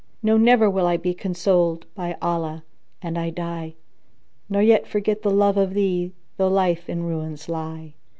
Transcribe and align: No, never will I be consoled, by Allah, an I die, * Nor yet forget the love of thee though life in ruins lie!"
No, 0.23 0.35
never 0.35 0.67
will 0.67 0.87
I 0.87 0.97
be 0.97 1.13
consoled, 1.13 1.85
by 1.93 2.17
Allah, 2.23 2.63
an 3.03 3.17
I 3.17 3.29
die, 3.29 3.75
* 4.11 4.49
Nor 4.49 4.63
yet 4.63 4.87
forget 4.87 5.21
the 5.21 5.29
love 5.29 5.57
of 5.57 5.75
thee 5.75 6.11
though 6.37 6.47
life 6.47 6.89
in 6.89 7.03
ruins 7.03 7.47
lie!" 7.47 7.93